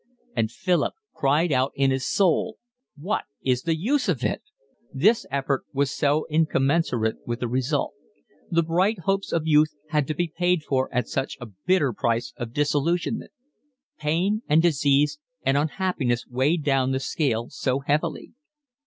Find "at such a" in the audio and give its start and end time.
10.91-11.45